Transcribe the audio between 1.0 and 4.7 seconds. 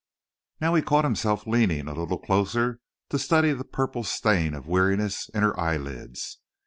himself leaning a little closer to study the purple stain of